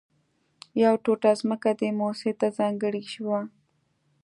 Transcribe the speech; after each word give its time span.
يوه 0.83 0.97
ټوټه 1.03 1.31
ځمکه 1.41 1.69
دې 1.79 1.89
مؤسسې 1.99 2.31
ته 2.39 2.47
ځانګړې 2.57 3.03
شوه 3.13 3.39